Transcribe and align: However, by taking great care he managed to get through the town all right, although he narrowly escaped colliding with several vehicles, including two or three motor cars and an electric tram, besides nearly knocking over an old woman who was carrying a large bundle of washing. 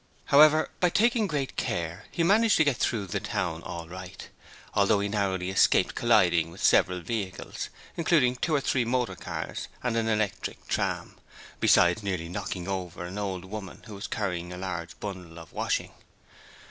However, 0.25 0.69
by 0.79 0.89
taking 0.89 1.27
great 1.27 1.55
care 1.57 2.05
he 2.09 2.23
managed 2.23 2.57
to 2.57 2.63
get 2.63 2.77
through 2.77 3.05
the 3.05 3.19
town 3.19 3.61
all 3.61 3.87
right, 3.87 4.29
although 4.73 4.99
he 4.99 5.07
narrowly 5.07 5.51
escaped 5.51 5.93
colliding 5.93 6.49
with 6.49 6.63
several 6.63 7.01
vehicles, 7.01 7.69
including 7.95 8.35
two 8.35 8.55
or 8.55 8.61
three 8.61 8.83
motor 8.83 9.13
cars 9.15 9.67
and 9.83 9.95
an 9.95 10.07
electric 10.07 10.67
tram, 10.67 11.17
besides 11.59 12.01
nearly 12.01 12.29
knocking 12.29 12.67
over 12.67 13.05
an 13.05 13.19
old 13.19 13.45
woman 13.45 13.83
who 13.85 13.93
was 13.93 14.07
carrying 14.07 14.51
a 14.51 14.57
large 14.57 14.99
bundle 14.99 15.37
of 15.37 15.53
washing. 15.53 15.91